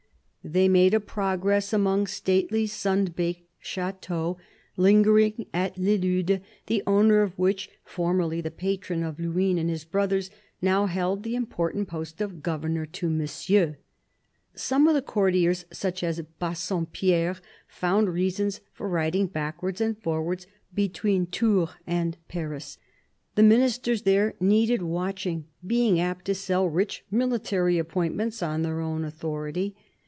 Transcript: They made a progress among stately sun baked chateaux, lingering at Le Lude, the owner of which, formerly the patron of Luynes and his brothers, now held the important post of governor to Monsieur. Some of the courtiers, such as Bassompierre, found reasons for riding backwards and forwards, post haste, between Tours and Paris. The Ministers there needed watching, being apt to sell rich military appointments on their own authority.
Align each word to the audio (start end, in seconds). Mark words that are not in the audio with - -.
They 0.43 0.67
made 0.67 0.95
a 0.95 0.99
progress 0.99 1.71
among 1.71 2.07
stately 2.07 2.65
sun 2.65 3.05
baked 3.05 3.47
chateaux, 3.59 4.39
lingering 4.75 5.45
at 5.53 5.77
Le 5.77 5.97
Lude, 5.97 6.41
the 6.65 6.81
owner 6.87 7.21
of 7.21 7.37
which, 7.37 7.69
formerly 7.83 8.41
the 8.41 8.49
patron 8.49 9.03
of 9.03 9.19
Luynes 9.19 9.59
and 9.59 9.69
his 9.69 9.85
brothers, 9.85 10.31
now 10.59 10.87
held 10.87 11.21
the 11.21 11.35
important 11.35 11.87
post 11.87 12.21
of 12.21 12.41
governor 12.41 12.87
to 12.87 13.07
Monsieur. 13.07 13.77
Some 14.55 14.87
of 14.87 14.95
the 14.95 15.03
courtiers, 15.03 15.65
such 15.71 16.01
as 16.01 16.19
Bassompierre, 16.39 17.37
found 17.67 18.09
reasons 18.11 18.61
for 18.73 18.89
riding 18.89 19.27
backwards 19.27 19.79
and 19.79 19.95
forwards, 20.01 20.45
post 20.45 20.49
haste, 20.53 20.75
between 20.75 21.25
Tours 21.27 21.69
and 21.85 22.17
Paris. 22.29 22.79
The 23.35 23.43
Ministers 23.43 24.01
there 24.01 24.33
needed 24.39 24.81
watching, 24.81 25.45
being 25.63 25.99
apt 25.99 26.25
to 26.25 26.33
sell 26.33 26.67
rich 26.67 27.05
military 27.11 27.77
appointments 27.77 28.41
on 28.41 28.63
their 28.63 28.79
own 28.81 29.05
authority. 29.05 29.75